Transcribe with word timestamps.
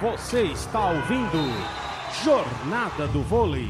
Você 0.00 0.42
está 0.42 0.90
ouvindo 0.90 1.52
Jornada 2.22 3.08
do 3.08 3.20
Vôlei. 3.20 3.68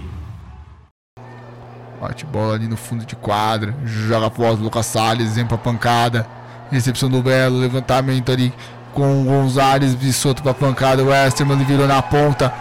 Bate 1.98 2.26
bola 2.26 2.54
ali 2.54 2.69
no 2.69 2.76
fundo 2.76 3.06
de 3.06 3.16
quadra. 3.16 3.74
Joga 3.82 4.26
alto 4.26 4.62
Lucas 4.62 4.85
Salles, 4.85 5.37
vem 5.37 5.46
pra 5.46 5.56
pancada. 5.56 6.26
Recepção 6.71 7.08
do 7.08 7.22
Belo, 7.22 7.58
levantamento 7.58 8.30
ali 8.30 8.53
com 8.92 9.22
o 9.22 9.24
Gonzalez, 9.24 9.94
Bissoto 9.94 10.42
pra 10.42 10.53
pancada. 10.53 11.03
O 11.03 11.06
Westerman 11.06 11.64
virou 11.64 11.87
na 11.87 12.03
ponta 12.03 12.53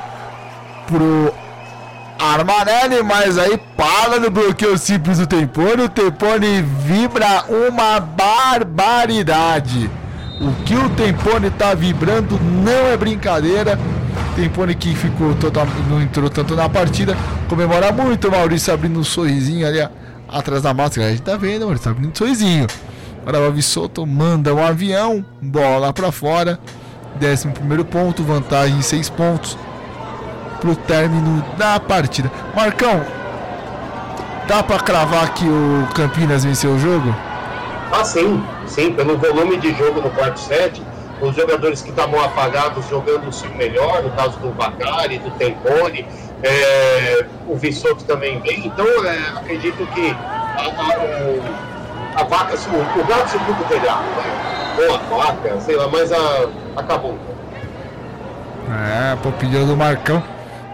pro 0.86 1.34
Armanelli, 2.18 3.04
mas 3.04 3.38
aí 3.38 3.57
para 3.75 4.18
no 4.18 4.31
bloqueio 4.31 4.77
simples 4.77 5.18
do 5.18 5.27
Tempone. 5.27 5.84
O 5.84 5.89
Tempone 5.89 6.61
vibra 6.61 7.43
uma 7.49 7.99
barbaridade. 7.99 9.91
O 10.39 10.51
que 10.64 10.75
o 10.75 10.89
Tempone 10.91 11.50
tá 11.50 11.73
vibrando 11.73 12.39
não 12.39 12.87
é 12.91 12.96
brincadeira. 12.96 13.77
Tempone 14.36 14.75
que 14.75 14.93
ficou 14.96 15.33
total, 15.36 15.68
não 15.89 16.01
entrou 16.01 16.29
tanto 16.29 16.55
na 16.55 16.69
partida. 16.69 17.18
Comemora 17.50 17.91
muito 17.91 18.29
Maurício 18.29 18.71
abrindo 18.73 19.00
um 19.00 19.04
sorrisinho 19.04 19.68
ali 19.68 19.79
atrás 20.27 20.61
da 20.61 20.73
máscara. 20.73 21.07
A 21.07 21.10
gente 21.11 21.23
tá 21.23 21.36
vendo, 21.36 21.65
Maurício 21.65 21.89
abrindo 21.89 22.11
um 22.11 22.15
sorrisinho. 22.15 22.68
Agora 23.21 23.41
o 23.41 23.46
Alves 23.46 23.75
manda 24.07 24.54
um 24.54 24.63
avião, 24.63 25.25
bola 25.41 25.91
para 25.91 26.11
fora. 26.11 26.60
Décimo 27.19 27.54
primeiro 27.54 27.83
ponto, 27.83 28.24
vantagem 28.24 28.79
6 28.82 29.10
pontos 29.10 29.57
pro 30.61 30.75
término 30.75 31.43
da 31.57 31.79
partida. 31.79 32.31
Marcão, 32.55 33.03
dá 34.47 34.61
para 34.61 34.80
cravar 34.83 35.33
que 35.33 35.45
o 35.45 35.88
Campinas 35.95 36.44
venceu 36.44 36.72
o 36.72 36.80
jogo? 36.80 37.13
Ah, 37.91 38.03
sim, 38.03 38.44
sim, 38.67 38.94
pelo 38.94 39.17
volume 39.17 39.57
de 39.57 39.73
jogo 39.73 40.02
no 40.02 40.09
quarto 40.11 40.39
set, 40.39 40.81
os 41.21 41.35
jogadores 41.35 41.81
que 41.81 41.89
estavam 41.89 42.21
apagados 42.23 42.87
jogando 42.87 43.27
o 43.27 43.33
seu 43.33 43.49
melhor, 43.55 44.03
no 44.03 44.11
caso 44.11 44.37
do 44.39 44.49
Bacari, 44.49 45.17
do 45.17 45.31
Tempone, 45.31 46.05
é, 46.43 47.25
o 47.47 47.55
Vissoto 47.55 48.03
também 48.03 48.39
bem, 48.39 48.67
então 48.67 48.85
é, 49.05 49.17
acredito 49.37 49.85
que 49.93 50.11
a, 50.11 50.61
a, 52.17 52.21
a 52.21 52.23
vaca, 52.23 52.55
o, 52.55 53.01
o 53.01 53.05
gato 53.05 53.31
subiu 53.31 53.55
do 53.55 53.63
telhado, 53.65 54.03
né? 54.03 54.57
ou 54.77 54.95
a 54.95 54.97
vaca, 54.97 55.59
sei 55.61 55.75
lá, 55.75 55.87
mas 55.87 56.11
a, 56.11 56.49
acabou. 56.75 57.17
É, 58.69 59.11
a 59.11 59.27
opinião 59.27 59.65
do 59.65 59.75
Marcão. 59.75 60.21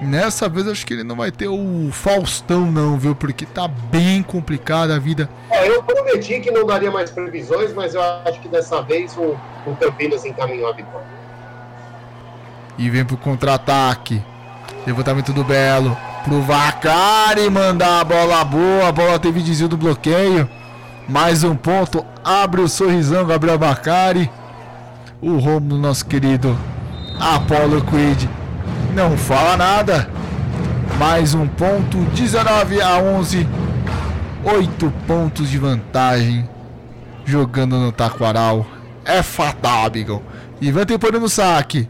Nessa 0.04 0.50
vez 0.50 0.68
acho 0.68 0.86
que 0.86 0.94
ele 0.94 1.04
não 1.04 1.16
vai 1.16 1.32
ter 1.32 1.48
o 1.48 1.90
Faustão, 1.92 2.70
não, 2.70 2.98
viu? 2.98 3.16
Porque 3.16 3.46
tá 3.46 3.68
bem 3.68 4.22
complicada 4.22 4.96
a 4.96 5.00
vida. 5.00 5.30
É, 5.50 5.68
eu 5.70 5.82
prometi 5.82 6.40
que 6.42 6.52
não 6.52 6.66
daria 6.66 6.92
mais 6.92 7.10
previsões, 7.10 7.74
mas 7.74 7.96
eu 7.96 8.02
acho 8.02 8.40
que 8.42 8.50
dessa 8.50 8.82
vez 8.82 9.16
o, 9.16 9.38
o 9.66 9.76
Campinas 9.80 10.26
encaminhou 10.26 10.70
a 10.70 10.74
vitória. 10.74 11.08
E 12.78 12.90
vem 12.90 13.06
pro 13.06 13.16
contra-ataque. 13.16 14.22
Levantamento 14.86 15.32
do 15.32 15.44
Belo. 15.44 15.98
Pro 16.26 16.42
Vacari 16.42 17.50
mandar 17.50 18.02
a 18.02 18.04
bola 18.04 18.44
boa. 18.44 18.88
A 18.90 18.92
bola 18.92 19.20
teve 19.20 19.42
desvio 19.42 19.70
do 19.70 19.78
bloqueio. 19.78 20.50
Mais 21.08 21.44
um 21.44 21.56
ponto. 21.56 22.06
Abre 22.24 22.62
o 22.62 22.68
sorrisão, 22.68 23.26
Gabriel 23.26 23.58
Vacari. 23.58 24.30
O 25.22 25.38
Romulo, 25.38 25.78
nosso 25.78 26.06
querido 26.06 26.58
Apollo 27.20 27.82
Quid 27.86 28.43
não 28.94 29.18
fala 29.18 29.58
nada. 29.58 30.10
Mais 30.98 31.34
um 31.34 31.48
ponto, 31.48 31.98
19 32.14 32.82
a 32.82 32.98
11. 32.98 33.48
8 34.44 34.94
pontos 35.08 35.50
de 35.50 35.58
vantagem. 35.58 36.48
Jogando 37.26 37.78
no 37.78 37.92
Taquaral. 37.92 38.66
É 39.04 39.24
fatal, 39.24 39.88
amigão. 39.88 40.22
Ivan 40.62 40.86
tem 40.86 40.98
no 41.20 41.28
saque. 41.28 41.90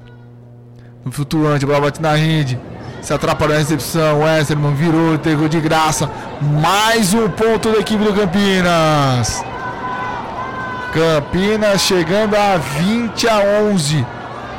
No 1.03 1.11
flutuante, 1.11 1.65
a 1.65 1.67
bola 1.67 1.81
bate 1.81 2.01
na 2.01 2.15
rede. 2.15 2.59
Se 3.01 3.13
atrapalhou 3.13 3.55
a 3.55 3.59
recepção. 3.59 4.21
Westerman 4.21 4.73
virou, 4.73 5.19
pegou 5.19 5.49
de 5.49 5.59
graça. 5.59 6.09
Mais 6.41 7.13
um 7.13 7.29
ponto 7.29 7.71
da 7.71 7.79
equipe 7.79 8.03
do 8.03 8.13
Campinas. 8.13 9.43
Campinas 10.93 11.81
chegando 11.81 12.35
a 12.35 12.57
20 12.57 13.27
a 13.27 13.39
11. 13.63 14.05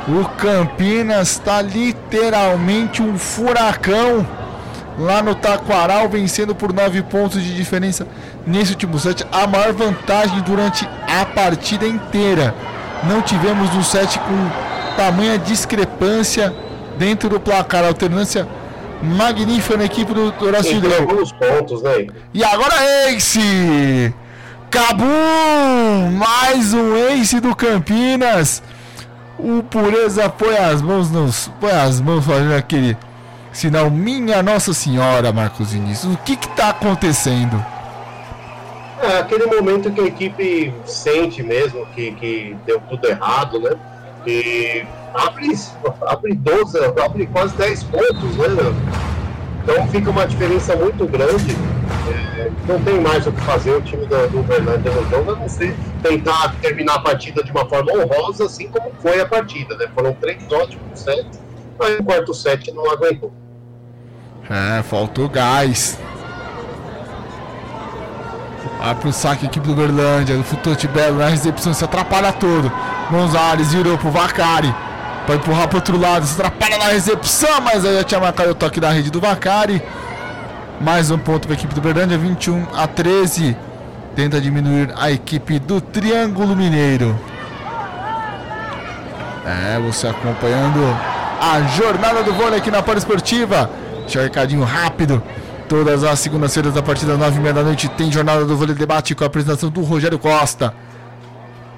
O 0.07 0.23
Campinas 0.37 1.31
está 1.31 1.63
literalmente 1.63 3.01
um 3.01 3.17
furacão 3.17 4.25
lá 4.99 5.23
no 5.23 5.33
Taquaral, 5.33 6.07
vencendo 6.07 6.53
por 6.53 6.71
9 6.71 7.01
pontos 7.03 7.41
de 7.41 7.55
diferença 7.55 8.07
nesse 8.45 8.73
último 8.73 8.99
set. 8.99 9.25
A 9.31 9.47
maior 9.47 9.73
vantagem 9.73 10.41
durante 10.41 10.87
a 11.07 11.25
partida 11.25 11.87
inteira. 11.87 12.53
Não 13.03 13.21
tivemos 13.21 13.73
um 13.75 13.83
set 13.83 14.19
com 14.19 14.95
tamanha 14.95 15.39
discrepância 15.39 16.53
dentro 16.99 17.27
do 17.27 17.39
placar. 17.39 17.83
Alternância 17.83 18.47
magnífica 19.01 19.75
na 19.75 19.85
equipe 19.85 20.13
do 20.13 20.33
Horácio 20.39 20.79
pontos, 21.31 21.81
né? 21.81 22.07
E 22.31 22.43
agora 22.43 22.75
Ace! 23.09 24.13
Cabum! 24.69 26.11
Mais 26.11 26.75
um 26.75 26.95
Ace 26.95 27.39
do 27.39 27.55
Campinas. 27.55 28.61
O 29.37 29.61
Pureza 29.63 30.29
põe 30.29 30.57
as 30.57 30.81
mãos 30.81 31.11
nos. 31.11 31.51
põe 31.59 31.71
as 31.71 31.99
mãos 31.99 32.25
fazendo 32.25 32.53
aquele 32.53 32.97
sinal 33.51 33.89
Minha 33.89 34.41
Nossa 34.41 34.73
Senhora, 34.73 35.31
Marcos 35.31 35.73
Vinícius. 35.73 36.13
O 36.13 36.17
que 36.17 36.33
está 36.33 36.69
acontecendo? 36.69 37.63
É 39.01 39.19
aquele 39.19 39.45
momento 39.45 39.91
que 39.91 40.01
a 40.01 40.05
equipe 40.05 40.73
sente 40.85 41.43
mesmo 41.43 41.85
que, 41.87 42.11
que 42.13 42.55
deu 42.65 42.79
tudo 42.89 43.07
errado, 43.07 43.59
né? 43.59 43.71
E 44.25 44.85
abre, 45.13 45.49
abre 46.07 46.33
12, 46.33 46.79
abre 47.03 47.27
quase 47.27 47.55
10 47.55 47.83
pontos, 47.83 48.37
né? 48.37 48.47
Então 49.63 49.87
fica 49.87 50.09
uma 50.09 50.25
diferença 50.25 50.75
muito 50.75 51.05
grande. 51.05 51.55
É, 52.37 52.51
não 52.67 52.79
tem 52.81 52.99
mais 52.99 53.25
o 53.25 53.31
que 53.31 53.41
fazer 53.41 53.71
o 53.71 53.81
time 53.81 54.05
do, 54.05 54.27
do 54.29 54.43
Fernando 54.43 54.85
no 54.85 55.09
jogo, 55.09 55.31
a 55.31 55.35
não 55.35 55.49
ser 55.49 55.75
tentar 56.01 56.55
terminar 56.61 56.95
a 56.95 56.99
partida 56.99 57.43
de 57.43 57.51
uma 57.51 57.65
forma 57.67 57.91
honrosa, 57.91 58.45
assim 58.45 58.67
como 58.67 58.91
foi 59.01 59.19
a 59.19 59.25
partida. 59.25 59.75
Né? 59.77 59.87
Foram 59.93 60.13
três 60.13 60.43
ótimos 60.51 60.99
sets, 60.99 61.39
mas 61.79 61.99
o 61.99 62.03
quarto 62.03 62.33
set 62.33 62.71
não 62.71 62.89
aguentou. 62.91 63.31
É, 64.49 64.83
faltou 64.83 65.27
gás. 65.27 65.97
Vai 68.79 68.93
pro 68.93 69.11
saque 69.11 69.45
aqui 69.47 69.59
do 69.59 69.73
Berlândia, 69.73 70.37
do 70.37 70.43
Futute 70.43 70.87
Belo 70.87 71.17
na 71.17 71.27
recepção, 71.27 71.73
se 71.73 71.83
atrapalha 71.83 72.31
todo. 72.31 72.71
Gonzalez 73.09 73.73
virou 73.73 73.97
pro 73.97 74.11
Vacari. 74.11 74.73
Pra 75.25 75.35
empurrar 75.35 75.67
pro 75.67 75.77
outro 75.77 75.97
lado, 75.97 76.23
se 76.25 76.39
atrapalha 76.39 76.77
na 76.77 76.89
recepção, 76.89 77.59
mas 77.61 77.83
aí 77.83 77.95
já 77.95 78.03
tinha 78.03 78.19
marcado 78.19 78.51
o 78.51 78.55
toque 78.55 78.79
da 78.79 78.91
rede 78.91 79.09
do 79.09 79.19
Vacari. 79.19 79.81
Mais 80.79 81.09
um 81.09 81.17
ponto 81.17 81.47
para 81.47 81.55
a 81.55 81.57
equipe 81.57 81.73
do 81.73 81.81
Berlândia, 81.81 82.17
21 82.17 82.67
a 82.75 82.85
13. 82.85 83.55
Tenta 84.15 84.41
diminuir 84.41 84.93
a 84.95 85.11
equipe 85.11 85.57
do 85.59 85.79
Triângulo 85.79 86.55
Mineiro. 86.55 87.17
É, 89.45 89.79
você 89.79 90.07
acompanhando 90.07 90.79
a 91.39 91.61
jornada 91.75 92.23
do 92.23 92.33
vôlei 92.33 92.59
aqui 92.59 92.69
na 92.69 92.79
Esportiva. 92.95 93.69
Deixa 94.01 94.19
um 94.19 94.23
recadinho 94.23 94.63
rápido. 94.63 95.21
Todas 95.67 96.03
as 96.03 96.19
segundas-feiras 96.19 96.73
da 96.73 96.83
partida 96.83 97.17
9 97.17 97.37
e 97.37 97.39
meia 97.39 97.53
da 97.53 97.63
noite 97.63 97.87
tem 97.89 98.11
jornada 98.11 98.45
do 98.45 98.55
vôlei 98.55 98.75
debate 98.75 99.15
com 99.15 99.23
a 99.23 99.27
apresentação 99.27 99.69
do 99.69 99.81
Rogério 99.81 100.19
Costa. 100.19 100.73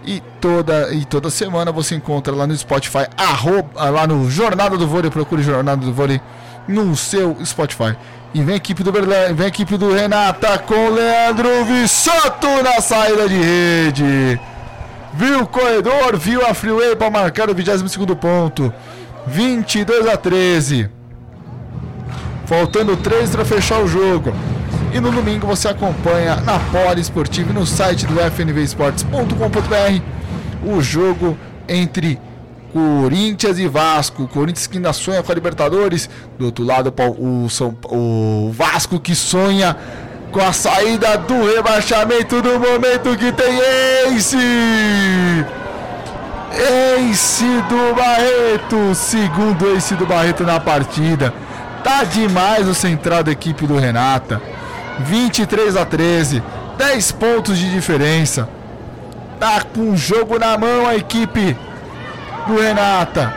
E 0.05 0.21
toda, 0.39 0.93
e 0.93 1.03
toda 1.05 1.29
semana 1.29 1.71
você 1.71 1.95
encontra 1.95 2.33
lá 2.33 2.47
no 2.47 2.55
Spotify, 2.55 3.07
arroba, 3.17 3.89
lá 3.89 4.07
no 4.07 4.29
Jornada 4.31 4.77
do 4.77 4.87
Vôlei, 4.87 5.11
procure 5.11 5.43
Jornada 5.43 5.85
do 5.85 5.91
Vôlei 5.91 6.21
no 6.65 6.95
seu 6.95 7.37
Spotify. 7.45 7.95
E 8.33 8.41
vem 8.41 8.55
a 8.55 8.57
equipe 8.57 8.83
do 8.83 8.91
Berlândia, 8.91 9.33
vem 9.33 9.45
a 9.45 9.49
equipe 9.49 9.77
do 9.77 9.93
Renata 9.93 10.57
com 10.59 10.89
Leandro 10.89 11.65
Vissoto 11.65 12.47
na 12.63 12.81
saída 12.81 13.27
de 13.27 13.35
rede. 13.35 14.39
Viu 15.13 15.41
o 15.41 15.47
corredor, 15.47 16.17
viu 16.17 16.45
a 16.45 16.53
freeway 16.53 16.95
para 16.95 17.09
marcar 17.09 17.49
o 17.49 17.55
22 17.55 17.95
ponto. 18.19 18.73
22 19.25 20.07
a 20.07 20.17
13. 20.17 20.89
Faltando 22.45 22.95
3 22.95 23.31
para 23.31 23.45
fechar 23.45 23.79
o 23.79 23.87
jogo. 23.87 24.33
E 24.93 24.99
no 24.99 25.11
domingo 25.11 25.47
você 25.47 25.69
acompanha 25.69 26.35
na 26.37 26.59
Poli 26.59 27.01
Esportivo 27.01 27.51
no 27.53 27.65
site 27.65 28.05
do 28.05 28.19
fnvesportes.com.br 28.19 30.01
o 30.65 30.81
jogo 30.81 31.37
entre 31.67 32.19
Corinthians 32.73 33.57
e 33.59 33.67
Vasco. 33.67 34.27
Corinthians 34.27 34.67
que 34.67 34.77
ainda 34.77 34.93
sonha 34.93 35.23
com 35.23 35.31
a 35.31 35.35
Libertadores. 35.35 36.09
Do 36.37 36.45
outro 36.45 36.63
lado, 36.63 36.93
o, 37.19 37.49
São, 37.49 37.75
o 37.85 38.51
Vasco 38.53 38.99
que 38.99 39.15
sonha 39.15 39.75
com 40.31 40.41
a 40.41 40.51
saída 40.53 41.17
do 41.17 41.45
rebaixamento 41.55 42.41
do 42.41 42.59
momento 42.59 43.17
que 43.17 43.31
tem 43.31 43.59
Ace. 44.15 44.37
Ace 46.97 47.45
do 47.69 47.95
Barreto. 47.95 48.93
Segundo 48.95 49.75
Ace 49.75 49.95
do 49.95 50.05
Barreto 50.05 50.43
na 50.43 50.59
partida. 50.59 51.33
Tá 51.83 52.03
demais 52.03 52.67
o 52.67 52.73
central 52.73 53.23
da 53.23 53.31
equipe 53.31 53.65
do 53.65 53.77
Renata. 53.77 54.41
23 54.99 55.75
a 55.77 55.85
13, 55.85 56.43
10 56.77 57.11
pontos 57.13 57.57
de 57.57 57.71
diferença. 57.71 58.49
Tá 59.39 59.61
com 59.61 59.91
o 59.91 59.97
jogo 59.97 60.39
na 60.39 60.57
mão 60.57 60.87
a 60.87 60.95
equipe 60.95 61.55
do 62.47 62.59
Renata. 62.59 63.33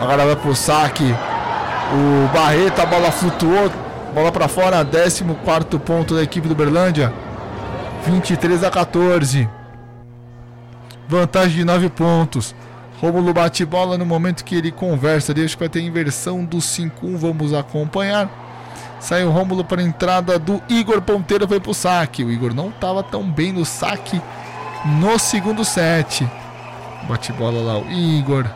Agora 0.00 0.24
vai 0.24 0.36
pro 0.36 0.54
saque. 0.54 1.04
O 1.04 2.28
Barreta, 2.32 2.82
a 2.82 2.86
bola 2.86 3.12
flutuou. 3.12 3.70
Bola 4.14 4.32
para 4.32 4.48
fora, 4.48 4.84
14 4.84 5.24
ponto 5.78 6.14
da 6.14 6.22
equipe 6.22 6.48
do 6.48 6.54
Berlândia. 6.54 7.12
23 8.06 8.64
a 8.64 8.70
14. 8.70 9.48
Vantagem 11.06 11.58
de 11.58 11.64
9 11.64 11.90
pontos. 11.90 12.54
Rômulo 13.00 13.32
bate 13.32 13.64
bola 13.64 13.96
no 13.96 14.06
momento 14.06 14.44
que 14.44 14.56
ele 14.56 14.72
conversa. 14.72 15.32
Acho 15.32 15.56
que 15.56 15.62
vai 15.62 15.68
ter 15.68 15.80
inversão 15.80 16.44
do 16.44 16.58
5-1. 16.58 17.16
Vamos 17.16 17.52
acompanhar. 17.52 18.28
Sai 18.98 19.24
o 19.24 19.30
Rômulo 19.30 19.64
para 19.64 19.80
a 19.80 19.84
entrada 19.84 20.38
do 20.38 20.60
Igor 20.68 21.00
Ponteiro. 21.02 21.46
Foi 21.46 21.60
pro 21.60 21.74
saque. 21.74 22.24
O 22.24 22.30
Igor 22.30 22.54
não 22.54 22.70
estava 22.70 23.02
tão 23.02 23.22
bem 23.22 23.52
no 23.52 23.64
saque 23.64 24.20
no 24.84 25.18
segundo 25.18 25.64
set. 25.64 26.28
Bate 27.06 27.32
bola 27.32 27.60
lá 27.60 27.78
o 27.78 27.90
Igor. 27.90 28.46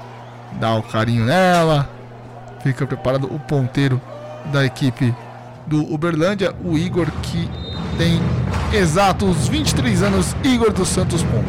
Dá 0.59 0.75
o 0.75 0.83
carinho 0.83 1.25
nela. 1.25 1.89
Fica 2.63 2.87
preparado 2.87 3.25
o 3.25 3.39
ponteiro 3.39 4.01
da 4.47 4.65
equipe 4.65 5.15
do 5.67 5.83
Uberlândia. 5.93 6.55
O 6.65 6.77
Igor 6.77 7.07
que 7.23 7.49
tem 7.97 8.21
exatos 8.73 9.49
23 9.49 10.03
anos. 10.03 10.37
Igor 10.43 10.73
dos 10.73 10.89
Santos 10.89 11.23
Ponto. 11.23 11.49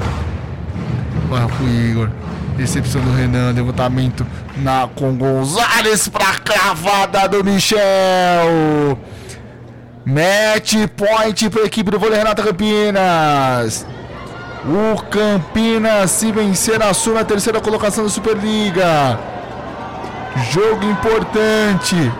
Vai 1.30 1.48
pro 1.48 1.68
Igor. 1.68 2.10
Recepção 2.58 3.02
do 3.02 3.12
Renan, 3.16 3.52
levantamento 3.52 4.26
na 4.58 4.88
com 4.88 5.16
Gonzalez 5.16 6.08
para 6.08 6.36
cravada 6.36 7.28
do 7.28 7.44
Michel. 7.44 7.80
Match 10.06 10.76
point 10.96 11.50
para 11.50 11.64
a 11.64 11.66
equipe 11.66 11.90
do 11.90 11.98
vôlei 11.98 12.20
Renata 12.20 12.44
Campinas. 12.44 13.86
O 14.66 15.02
Campinas, 15.10 16.12
se 16.12 16.32
vencer, 16.32 16.82
assume 16.82 17.20
a 17.20 17.26
terceira 17.26 17.60
colocação 17.60 18.06
da 18.06 18.10
Superliga. 18.10 19.20
Jogo 20.52 20.86
importante. 20.86 22.12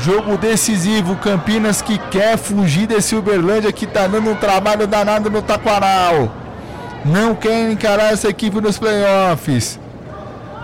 Jogo 0.00 0.38
decisivo. 0.38 1.16
Campinas 1.16 1.82
que 1.82 1.98
quer 1.98 2.38
fugir 2.38 2.86
desse 2.86 3.14
Uberlândia 3.14 3.70
que 3.72 3.86
tá 3.86 4.06
dando 4.06 4.30
um 4.30 4.34
trabalho 4.34 4.86
danado 4.86 5.28
no 5.28 5.42
Taquaral. 5.42 6.32
Não 7.04 7.34
quer 7.34 7.70
encarar 7.70 8.14
essa 8.14 8.30
equipe 8.30 8.58
nos 8.58 8.78
playoffs. 8.78 9.78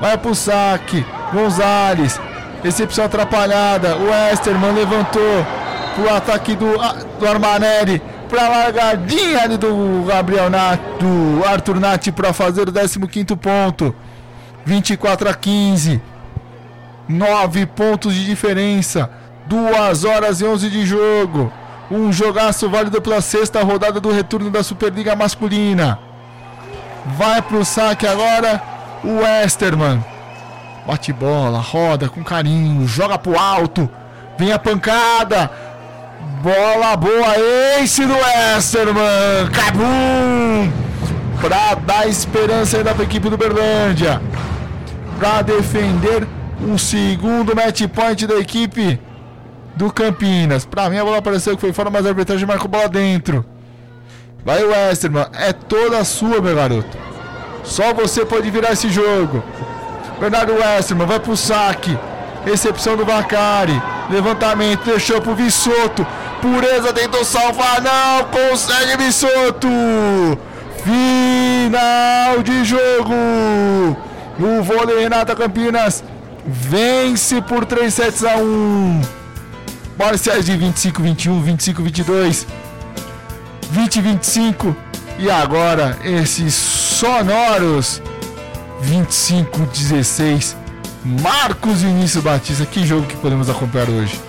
Vai 0.00 0.16
pro 0.16 0.34
saque. 0.34 1.04
Gonzalez. 1.30 2.18
Recepção 2.64 3.04
atrapalhada. 3.04 3.96
O 3.96 4.08
Westerman 4.08 4.72
levantou 4.72 5.46
pro 5.94 6.14
ataque 6.14 6.56
do, 6.56 6.72
do 7.18 7.28
Armanelli 7.28 8.00
para 8.30 8.48
largadinha 8.48 9.42
ali 9.42 9.56
do 9.56 10.04
Gabriel 10.06 10.48
Nath, 10.48 10.80
do 11.00 11.44
Arthur 11.44 11.80
Nath 11.80 12.08
para 12.12 12.32
fazer 12.32 12.68
o 12.68 13.08
15 13.08 13.36
ponto. 13.36 13.94
24 14.64 15.28
a 15.28 15.34
15. 15.34 16.00
9 17.08 17.66
pontos 17.66 18.14
de 18.14 18.24
diferença. 18.24 19.10
2 19.46 20.04
horas 20.04 20.40
e 20.40 20.44
11 20.44 20.70
de 20.70 20.86
jogo. 20.86 21.52
Um 21.90 22.12
jogaço 22.12 22.70
válido 22.70 23.02
pela 23.02 23.20
sexta 23.20 23.64
rodada 23.64 24.00
do 24.00 24.12
retorno 24.12 24.48
da 24.48 24.62
Superliga 24.62 25.16
Masculina. 25.16 25.98
Vai 27.18 27.42
pro 27.42 27.64
saque 27.64 28.06
agora 28.06 28.62
o 29.02 29.22
Westerman. 29.22 30.04
Bate 30.86 31.12
bola, 31.12 31.58
roda 31.58 32.08
com 32.08 32.22
carinho, 32.22 32.86
joga 32.86 33.18
pro 33.18 33.36
alto. 33.36 33.90
Vem 34.38 34.52
a 34.52 34.58
pancada. 34.58 35.50
Bola 36.42 36.96
boa, 36.96 37.34
ace 37.78 38.06
do 38.06 38.14
Westerman. 38.14 39.50
Cabum! 39.52 40.72
Pra 41.40 41.74
dar 41.74 42.08
esperança 42.08 42.78
ainda 42.78 42.94
pra 42.94 43.04
equipe 43.04 43.28
do 43.28 43.36
Berlândia. 43.36 44.22
Pra 45.18 45.42
defender 45.42 46.26
um 46.62 46.78
segundo 46.78 47.54
match 47.54 47.82
point 47.88 48.26
da 48.26 48.36
equipe 48.36 48.98
do 49.76 49.92
Campinas. 49.92 50.64
Pra 50.64 50.88
mim 50.88 50.98
a 50.98 51.04
bola 51.04 51.22
pareceu 51.22 51.54
que 51.54 51.60
foi 51.60 51.72
fora, 51.72 51.90
mas 51.90 52.06
a 52.06 52.10
arbitragem 52.10 52.46
marcou 52.46 52.68
bola 52.68 52.88
dentro. 52.88 53.44
Vai 54.44 54.64
Westerman, 54.64 55.26
é 55.34 55.52
toda 55.52 56.02
sua, 56.04 56.40
meu 56.40 56.54
garoto. 56.54 56.96
Só 57.64 57.92
você 57.92 58.24
pode 58.24 58.50
virar 58.50 58.72
esse 58.72 58.88
jogo. 58.88 59.44
Bernardo 60.18 60.54
Westerman 60.54 61.06
vai 61.06 61.20
pro 61.20 61.36
saque. 61.36 61.98
Recepção 62.44 62.96
do 62.96 63.04
Bacari. 63.04 63.80
Levantamento, 64.10 64.84
deixou 64.84 65.20
pro 65.20 65.34
Vissoto. 65.36 66.06
Pureza 66.42 66.92
tentou 66.92 67.24
salvar, 67.24 67.80
não 67.80 68.24
consegue 68.24 68.96
Bissoto. 68.96 69.68
Final 70.82 72.42
de 72.42 72.64
jogo. 72.64 73.14
O 74.38 74.62
vôlei 74.62 75.00
Renata 75.00 75.36
Campinas 75.36 76.02
vence 76.44 77.40
por 77.42 77.64
3 77.64 77.92
sets 77.92 78.24
a 78.24 78.36
1. 78.36 79.00
Parciais 79.96 80.44
de 80.46 80.56
25 80.56 81.02
21, 81.02 81.42
25 81.42 81.82
22, 81.82 82.46
20 83.70 84.00
25 84.00 84.76
e 85.18 85.30
agora 85.30 85.98
esses 86.02 86.54
sonoros 86.54 88.02
25 88.80 89.60
16. 89.66 90.59
Marcos 91.04 91.82
Vinícius 91.82 92.22
Batista, 92.22 92.66
que 92.66 92.86
jogo 92.86 93.06
que 93.06 93.16
podemos 93.16 93.48
acompanhar 93.48 93.88
hoje? 93.88 94.20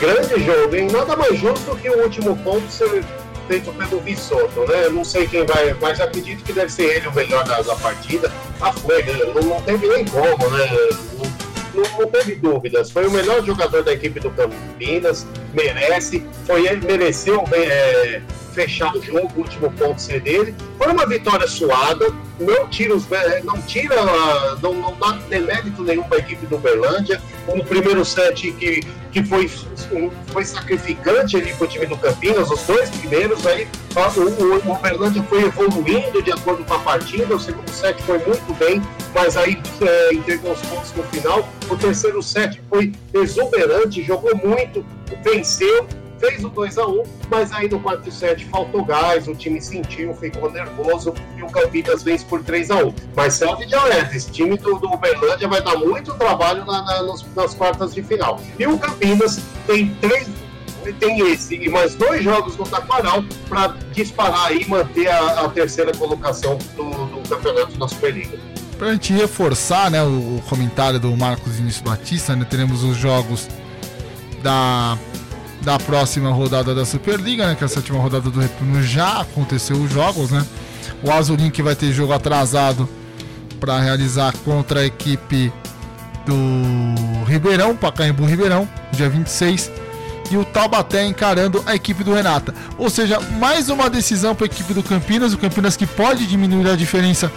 grande 0.00 0.44
jogo, 0.44 0.74
hein? 0.74 0.88
Nada 0.90 1.16
mais 1.16 1.38
justo 1.38 1.76
que 1.76 1.90
o 1.90 2.02
último 2.02 2.36
ponto 2.38 2.70
ser 2.70 3.04
feito 3.46 3.72
pelo 3.72 4.00
Vissoto, 4.00 4.60
né? 4.68 4.88
Não 4.90 5.04
sei 5.04 5.26
quem 5.26 5.44
vai, 5.44 5.74
mas 5.80 6.00
acredito 6.00 6.44
que 6.44 6.52
deve 6.52 6.70
ser 6.70 6.96
ele 6.96 7.08
o 7.08 7.14
melhor 7.14 7.44
da, 7.44 7.60
da 7.62 7.74
partida. 7.76 8.30
Ah, 8.60 8.72
foi, 8.72 9.02
né? 9.02 9.12
não, 9.34 9.42
não 9.42 9.62
teve 9.62 9.86
nem 9.88 10.04
como, 10.04 10.50
né? 10.50 10.70
Não, 11.14 11.82
não, 11.82 11.98
não, 11.98 12.06
teve 12.08 12.34
dúvidas. 12.36 12.90
Foi 12.90 13.06
o 13.06 13.10
melhor 13.10 13.44
jogador 13.44 13.82
da 13.82 13.92
equipe 13.92 14.20
do 14.20 14.30
Campinas, 14.30 15.26
merece. 15.54 16.24
Foi 16.46 16.66
ele, 16.66 16.84
mereceu 16.86 17.44
é, 17.52 18.20
fechar 18.52 18.94
o 18.94 19.02
jogo, 19.02 19.30
o 19.36 19.40
último 19.40 19.70
ponto 19.72 20.00
ser 20.00 20.20
dele. 20.20 20.54
Foi 20.76 20.92
uma 20.92 21.06
vitória 21.06 21.46
suada, 21.48 22.12
não 22.38 22.68
tira, 22.68 22.94
os, 22.94 23.10
é, 23.10 23.42
não, 23.42 23.60
tira 23.62 23.96
não, 24.62 24.74
não 24.74 24.96
dá 24.98 25.12
demérito 25.28 25.82
nenhum 25.82 26.04
para 26.04 26.18
a 26.18 26.20
equipe 26.20 26.46
do 26.46 26.58
Berlândia. 26.58 27.20
Um 27.48 27.60
primeiro 27.60 28.04
set 28.04 28.52
que, 28.52 28.80
que 29.10 29.24
foi, 29.24 29.48
foi 30.28 30.44
sacrificante 30.44 31.36
ali 31.36 31.52
para 31.52 31.64
o 31.64 31.68
time 31.68 31.86
do 31.86 31.96
Campinas, 31.96 32.50
os 32.50 32.62
dois 32.62 32.90
primeiros, 32.90 33.46
aí 33.46 33.66
o, 33.96 34.70
o, 34.70 35.24
foi 35.24 35.42
evoluindo 35.44 36.22
de 36.22 36.30
acordo 36.30 36.64
com 36.64 36.74
a 36.74 36.78
partida. 36.78 37.34
O 37.34 37.40
segundo 37.40 37.70
set 37.70 38.00
foi 38.02 38.18
muito 38.18 38.54
bem, 38.58 38.80
mas 39.14 39.36
aí 39.36 39.60
é, 39.80 40.14
entregou 40.14 40.52
os 40.52 40.60
pontos 40.62 40.92
no 40.94 41.02
final. 41.04 41.48
O 41.68 41.76
terceiro 41.76 42.22
set 42.22 42.62
foi 42.68 42.92
exuberante, 43.12 44.02
jogou 44.02 44.36
muito, 44.36 44.84
venceu 45.24 45.86
fez 46.18 46.44
o 46.44 46.48
2 46.48 46.78
a 46.78 46.86
1 46.86 47.02
mas 47.30 47.52
aí 47.52 47.68
no 47.68 47.80
quarto 47.80 48.10
set 48.10 48.44
faltou 48.46 48.84
gás, 48.84 49.28
o 49.28 49.34
time 49.34 49.60
sentiu, 49.60 50.14
ficou 50.14 50.50
nervoso 50.50 51.14
e 51.36 51.42
o 51.42 51.46
Campinas 51.46 52.02
vence 52.02 52.24
por 52.24 52.42
3 52.42 52.70
a 52.70 52.76
1 52.84 52.94
Mas 53.14 53.34
serve 53.34 53.66
de 53.66 53.74
alerta, 53.74 54.16
esse 54.16 54.30
time 54.30 54.56
do, 54.56 54.78
do 54.78 54.92
Uberlândia 54.92 55.48
vai 55.48 55.62
dar 55.62 55.76
muito 55.76 56.14
trabalho 56.14 56.64
na, 56.64 56.82
na, 56.82 57.02
nas, 57.02 57.24
nas 57.34 57.54
quartas 57.54 57.94
de 57.94 58.02
final. 58.02 58.40
E 58.58 58.66
o 58.66 58.78
Campinas 58.78 59.40
tem 59.66 59.94
três 60.00 60.28
tem 60.92 61.20
esse 61.32 61.54
e 61.54 61.68
mais 61.68 61.94
dois 61.94 62.22
jogos 62.22 62.56
no 62.56 62.64
Taquaral 62.64 63.22
para 63.48 63.74
disparar 63.92 64.54
e 64.54 64.66
manter 64.66 65.08
a, 65.08 65.44
a, 65.44 65.48
terceira 65.48 65.92
colocação 65.92 66.56
do, 66.76 67.06
do 67.06 67.28
campeonato 67.28 67.76
da 67.76 67.86
Superliga. 67.86 68.38
Para 68.78 68.88
a 68.88 68.92
gente 68.92 69.12
reforçar 69.12 69.90
né, 69.90 70.02
o, 70.02 70.40
comentário 70.48 71.00
do 71.00 71.14
Marcos 71.16 71.56
Vinícius 71.56 71.82
Batista, 71.82 72.36
né, 72.36 72.46
teremos 72.48 72.84
os 72.84 72.96
jogos 72.96 73.48
da 74.42 74.96
da 75.62 75.78
próxima 75.78 76.30
rodada 76.30 76.74
da 76.74 76.84
Superliga, 76.84 77.46
né? 77.46 77.54
Que 77.54 77.64
a 77.64 77.68
sétima 77.68 77.98
rodada 77.98 78.30
do 78.30 78.40
Retorno 78.40 78.82
já 78.82 79.20
aconteceu 79.20 79.76
os 79.76 79.92
jogos, 79.92 80.30
né? 80.30 80.44
O 81.02 81.10
Azulim 81.10 81.50
que 81.50 81.62
vai 81.62 81.74
ter 81.74 81.92
jogo 81.92 82.12
atrasado 82.12 82.88
para 83.58 83.78
realizar 83.80 84.32
contra 84.44 84.80
a 84.80 84.86
equipe 84.86 85.52
do 86.24 87.24
Ribeirão, 87.26 87.74
Pacaembu 87.74 88.24
Ribeirão, 88.24 88.68
dia 88.92 89.08
26. 89.08 89.70
E 90.30 90.36
o 90.36 90.44
Taubaté 90.44 91.06
encarando 91.06 91.62
a 91.64 91.74
equipe 91.74 92.04
do 92.04 92.12
Renata. 92.12 92.54
Ou 92.76 92.90
seja, 92.90 93.18
mais 93.38 93.70
uma 93.70 93.88
decisão 93.88 94.34
para 94.34 94.44
a 94.44 94.50
equipe 94.50 94.74
do 94.74 94.82
Campinas. 94.82 95.32
O 95.32 95.38
Campinas 95.38 95.74
que 95.74 95.86
pode 95.86 96.26
diminuir 96.26 96.68
a 96.68 96.76
diferença 96.76 97.32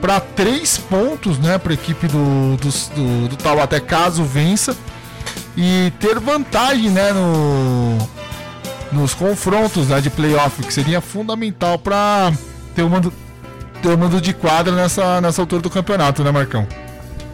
para 0.00 0.18
três 0.18 0.76
pontos, 0.76 1.38
né? 1.38 1.56
Para 1.56 1.72
a 1.72 1.74
equipe 1.74 2.08
do, 2.08 2.56
do, 2.56 2.68
do, 2.68 3.28
do 3.28 3.36
Taubaté, 3.36 3.78
caso 3.78 4.24
vença 4.24 4.76
e 5.56 5.92
ter 5.98 6.18
vantagem 6.20 6.90
né, 6.90 7.12
no, 7.12 7.96
nos 8.92 9.14
confrontos 9.14 9.88
né, 9.88 10.00
de 10.00 10.10
playoff, 10.10 10.62
que 10.62 10.72
seria 10.72 11.00
fundamental 11.00 11.78
para 11.78 12.32
ter 12.74 12.84
mando, 12.84 13.12
ter 13.82 13.88
o 13.88 13.98
mando 13.98 14.20
de 14.20 14.34
quadra 14.34 14.74
nessa, 14.74 15.20
nessa 15.20 15.40
altura 15.40 15.62
do 15.62 15.70
campeonato, 15.70 16.22
né, 16.22 16.30
Marcão? 16.30 16.66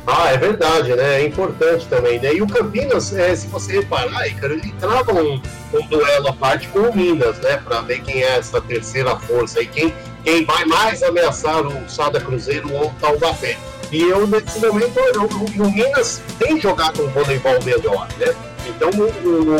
Ah, 0.07 0.31
é 0.33 0.37
verdade, 0.37 0.95
né? 0.97 1.23
É 1.23 1.27
importante 1.27 1.87
também, 1.87 2.19
né? 2.19 2.35
E 2.35 2.43
o 2.43 2.47
Campinas, 2.47 3.13
é, 3.13 3.35
se 3.37 3.47
você 3.47 3.75
reparar, 3.75 4.29
cara, 4.35 4.53
ele 4.53 4.75
trava 4.81 5.13
um, 5.13 5.41
um, 5.73 5.87
duelo 5.87 6.29
à 6.29 6.33
parte 6.33 6.67
com 6.69 6.81
o 6.81 6.97
Minas, 6.97 7.39
né? 7.39 7.57
Para 7.59 7.83
ver 7.83 8.01
quem 8.01 8.21
é 8.21 8.39
essa 8.39 8.61
terceira 8.61 9.17
força 9.17 9.63
e 9.63 9.67
quem, 9.67 9.95
quem 10.25 10.45
vai 10.45 10.65
mais 10.65 11.05
ameaçar 11.05 11.65
o 11.65 11.89
Sada 11.89 12.21
Cruzeiro 12.21 12.73
ou 12.73 12.89
o 12.89 12.95
Taubaté. 13.01 13.57
E 13.93 14.03
eu, 14.03 14.27
nesse 14.27 14.59
momento, 14.59 14.99
eu, 14.99 15.25
o 15.25 15.71
Minas 15.71 16.23
tem 16.39 16.59
jogado 16.59 17.05
um 17.05 17.09
voleibol 17.11 17.63
melhor, 17.63 18.09
né? 18.19 18.35
Então, 18.67 18.89
o, 18.89 19.05
o, 19.29 19.57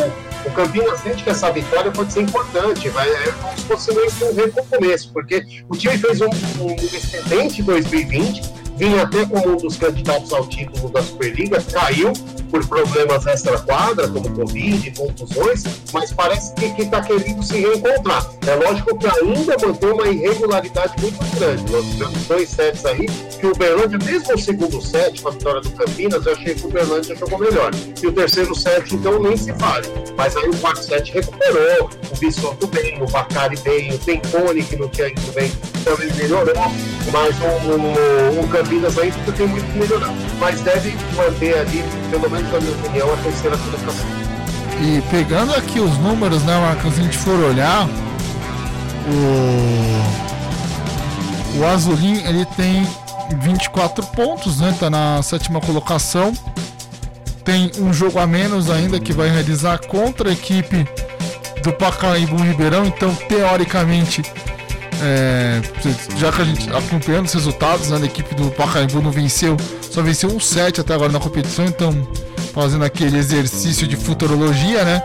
o 0.47 0.51
Campinas 0.51 0.99
sente 1.01 1.23
que 1.23 1.29
essa 1.29 1.51
vitória 1.51 1.91
pode 1.91 2.11
ser 2.11 2.21
importante, 2.21 2.89
vai, 2.89 3.07
é 3.09 3.31
como 3.41 3.57
se 3.57 3.65
fosse 3.65 3.93
meio 3.93 4.11
que 4.11 4.23
um 4.23 4.33
recomeço, 4.33 5.11
porque 5.13 5.45
o 5.69 5.77
time 5.77 5.97
fez 5.97 6.19
um, 6.21 6.29
um 6.59 6.75
excelente 6.75 7.61
2020 7.61 8.52
vinha 8.77 9.03
até 9.03 9.25
como 9.25 9.53
um 9.53 9.57
dos 9.57 9.77
candidatos 9.77 10.31
ao 10.33 10.47
título 10.47 10.89
da 10.89 11.01
Superliga, 11.01 11.61
caiu 11.71 12.13
por 12.49 12.65
problemas 12.67 13.25
extra-quadra, 13.25 14.07
como 14.07 14.29
Covid, 14.31 14.91
contusões, 14.91 15.63
mas 15.91 16.13
parece 16.13 16.53
que 16.53 16.83
está 16.83 17.01
querendo 17.01 17.41
se 17.41 17.59
reencontrar. 17.59 18.29
É 18.45 18.55
lógico 18.55 18.95
que 18.97 19.07
ainda 19.07 19.57
mantém 19.65 19.91
uma 19.91 20.07
irregularidade 20.07 20.93
muito 21.01 21.17
grande. 21.35 21.71
Nós 21.71 21.85
tivemos 21.85 22.27
dois 22.27 22.49
sets 22.49 22.85
aí, 22.85 23.07
que 23.39 23.47
o 23.47 23.51
Uberlândia, 23.51 23.97
mesmo 24.05 24.35
o 24.35 24.37
segundo 24.37 24.79
set, 24.81 25.19
com 25.21 25.29
a 25.29 25.31
vitória 25.31 25.61
do 25.61 25.71
Campinas, 25.71 26.25
eu 26.25 26.33
achei 26.33 26.53
que 26.53 26.63
o 26.63 26.67
Uberlândia 26.67 27.15
jogou 27.15 27.39
melhor. 27.39 27.71
E 28.01 28.07
o 28.07 28.11
terceiro 28.11 28.53
set, 28.53 28.93
então, 28.93 29.19
nem 29.19 29.35
se 29.35 29.51
fale. 29.53 29.87
Mas 30.15 30.37
aí 30.37 30.47
o 30.47 30.57
quarto 30.57 30.83
set 30.83 31.11
recuperou, 31.11 31.89
o 32.11 32.17
Bissoto 32.19 32.67
bem, 32.67 33.01
o 33.01 33.07
Bacari 33.07 33.57
bem, 33.61 33.91
o 33.93 33.97
Tencone, 33.97 34.61
que 34.61 34.75
não 34.75 34.87
tinha 34.89 35.07
ido 35.07 35.31
bem, 35.33 35.51
também 35.83 36.13
melhorou, 36.13 36.53
mas 37.11 37.35
o, 37.39 38.39
o, 38.39 38.43
o 38.43 38.47
Campinas 38.63 38.97
ainda 38.97 39.31
tem 39.33 39.47
muito 39.47 39.65
que 39.65 39.77
melhorar. 39.77 40.13
Mas 40.39 40.61
deve 40.61 40.95
manter 41.15 41.57
ali, 41.57 41.83
pelo 42.09 42.29
menos 42.29 42.51
na 42.51 42.59
minha 42.59 42.71
opinião, 42.71 43.13
a 43.13 43.17
terceira 43.17 43.57
colocação. 43.57 44.05
E 44.81 45.01
pegando 45.11 45.53
aqui 45.53 45.79
os 45.79 45.97
números, 45.97 46.43
né, 46.43 46.59
Marcos, 46.59 46.93
se 46.93 46.99
a 46.99 47.03
gente 47.03 47.17
for 47.17 47.39
olhar, 47.39 47.87
o, 51.57 51.59
o 51.59 51.65
Azulim 51.65 52.23
ele 52.25 52.45
tem 52.57 52.87
24 53.41 54.05
pontos, 54.07 54.59
né? 54.59 54.75
Tá 54.79 54.89
na 54.89 55.21
sétima 55.21 55.59
colocação. 55.59 56.33
Tem 57.43 57.71
um 57.79 57.93
jogo 57.93 58.19
a 58.19 58.25
menos 58.25 58.69
ainda 58.69 58.99
que 58.99 59.11
vai 59.11 59.29
realizar 59.29 59.79
contra 59.79 60.29
a 60.29 60.33
equipe 60.33 60.87
do 61.61 61.73
Pacaembu 61.73 62.37
Ribeirão, 62.41 62.85
então 62.85 63.13
teoricamente 63.27 64.21
é, 65.05 65.61
já 66.17 66.31
que 66.31 66.41
a 66.41 66.45
gente 66.45 66.69
acompanhando 66.69 67.25
os 67.25 67.33
resultados, 67.33 67.89
né, 67.89 67.99
a 68.01 68.05
equipe 68.05 68.33
do 68.35 68.49
Pacaembu 68.51 69.01
não 69.01 69.11
venceu, 69.11 69.57
só 69.91 70.01
venceu 70.01 70.29
um 70.29 70.39
7 70.39 70.79
até 70.79 70.93
agora 70.93 71.11
na 71.11 71.19
competição, 71.19 71.65
então 71.65 72.07
fazendo 72.53 72.85
aquele 72.85 73.17
exercício 73.17 73.85
de 73.85 73.97
futurologia, 73.97 74.85
né? 74.85 75.03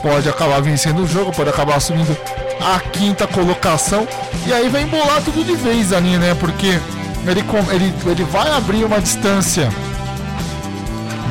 Pode 0.00 0.28
acabar 0.28 0.60
vencendo 0.60 1.02
o 1.02 1.08
jogo, 1.08 1.32
pode 1.32 1.50
acabar 1.50 1.76
assumindo 1.76 2.16
a 2.60 2.78
quinta 2.78 3.26
colocação 3.26 4.06
e 4.46 4.52
aí 4.52 4.68
vai 4.68 4.82
embolar 4.82 5.20
tudo 5.22 5.44
de 5.44 5.54
vez 5.56 5.92
ali, 5.92 6.16
né? 6.16 6.34
Porque 6.38 6.78
ele, 7.26 7.44
ele, 7.72 7.94
ele 8.06 8.24
vai 8.24 8.50
abrir 8.52 8.84
uma 8.84 9.00
distância 9.00 9.68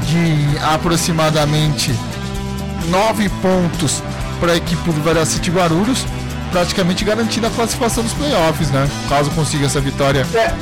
de 0.06 0.58
aproximadamente 0.64 1.94
9 2.90 3.30
pontos 3.42 4.04
para 4.40 4.54
a 4.54 4.56
equipe 4.58 4.92
do 4.92 5.02
Varacity 5.02 5.52
Guarulhos 5.52 6.06
praticamente 6.52 7.04
garantindo 7.04 7.48
a 7.48 7.50
classificação 7.50 8.04
dos 8.04 8.14
playoffs, 8.14 8.70
né? 8.72 8.90
Caso 9.08 9.30
consiga 9.32 9.66
essa 9.66 9.80
vitória 9.80 10.26
é. 10.34 10.54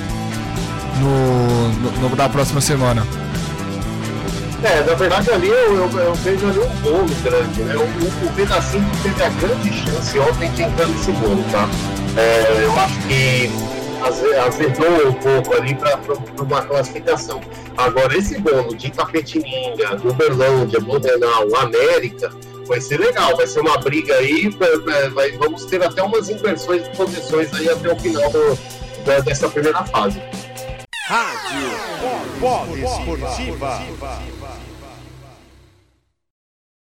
no, 0.99 1.69
no, 1.69 2.09
no, 2.09 2.15
na 2.15 2.29
próxima 2.29 2.61
semana. 2.61 3.05
É, 4.63 4.81
na 4.83 4.95
verdade 4.95 5.29
ali 5.29 5.49
eu, 5.49 5.75
eu, 5.75 5.99
eu 5.99 6.15
vejo 6.15 6.47
ali 6.47 6.59
um 6.59 6.75
bolo 6.81 7.15
grande, 7.23 7.61
né? 7.61 7.75
O, 7.75 8.25
o, 8.25 8.33
Pedacinho 8.33 8.89
teve 9.03 9.23
a 9.23 9.29
grande 9.29 9.71
chance 9.71 10.19
ontem 10.19 10.51
de 10.51 10.63
entrar 10.63 10.87
nesse 10.87 11.11
bolo, 11.11 11.43
tá? 11.51 11.69
É, 12.17 12.63
eu 12.65 12.79
acho 12.79 12.99
que 13.07 13.51
azedou 14.45 15.09
um 15.09 15.13
pouco 15.13 15.53
ali 15.55 15.75
para 15.75 15.99
uma 16.41 16.61
classificação. 16.63 17.41
Agora, 17.77 18.17
esse 18.17 18.39
bolo 18.39 18.75
de 18.75 18.89
Tapetininga, 18.91 19.95
Uberlândia, 20.03 20.79
Blumenau, 20.79 21.55
América, 21.61 22.31
vai 22.67 22.81
ser 22.81 22.99
legal, 22.99 23.35
vai 23.35 23.47
ser 23.47 23.61
uma 23.61 23.77
briga 23.77 24.13
aí, 24.15 24.49
vai, 25.13 25.31
vamos 25.37 25.65
ter 25.65 25.83
até 25.83 26.03
umas 26.03 26.29
inversões 26.29 26.83
de 26.83 26.95
posições 26.95 27.53
aí 27.53 27.69
até 27.69 27.91
o 27.91 27.97
final 27.97 28.29
do, 28.29 28.59
da, 29.05 29.19
dessa 29.19 29.49
primeira 29.49 29.83
fase. 29.85 30.21
Rádio 31.07 31.71
Pó 32.41 32.67
Esportiva. 32.75 33.81